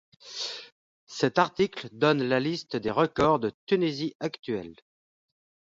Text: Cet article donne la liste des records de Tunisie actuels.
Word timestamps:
Cet 1.05 1.37
article 1.37 1.87
donne 1.91 2.23
la 2.23 2.39
liste 2.39 2.75
des 2.75 2.89
records 2.89 3.37
de 3.39 3.51
Tunisie 3.67 4.15
actuels. 4.19 4.73